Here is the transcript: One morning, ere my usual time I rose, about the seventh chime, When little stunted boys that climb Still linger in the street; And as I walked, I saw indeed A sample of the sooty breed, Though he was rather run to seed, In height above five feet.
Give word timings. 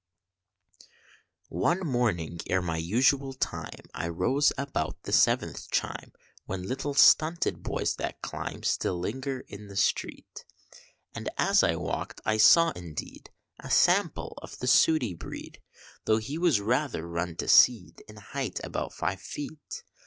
One 1.49 1.81
morning, 1.81 2.39
ere 2.47 2.63
my 2.63 2.77
usual 2.77 3.33
time 3.33 3.85
I 3.93 4.07
rose, 4.07 4.51
about 4.57 5.03
the 5.03 5.11
seventh 5.13 5.69
chime, 5.69 6.11
When 6.45 6.63
little 6.67 6.95
stunted 6.95 7.61
boys 7.61 7.97
that 7.97 8.19
climb 8.23 8.63
Still 8.63 8.97
linger 8.97 9.41
in 9.41 9.67
the 9.67 9.75
street; 9.75 10.43
And 11.13 11.29
as 11.37 11.61
I 11.61 11.75
walked, 11.75 12.19
I 12.25 12.37
saw 12.37 12.71
indeed 12.71 13.29
A 13.59 13.69
sample 13.69 14.33
of 14.41 14.57
the 14.57 14.65
sooty 14.65 15.13
breed, 15.13 15.61
Though 16.05 16.17
he 16.17 16.39
was 16.39 16.61
rather 16.61 17.07
run 17.07 17.35
to 17.35 17.47
seed, 17.47 18.01
In 18.07 18.15
height 18.15 18.59
above 18.63 18.95
five 18.95 19.21
feet. 19.21 19.83